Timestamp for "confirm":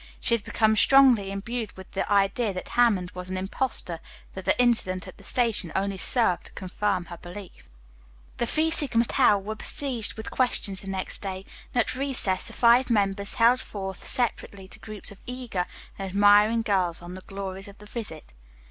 6.53-7.05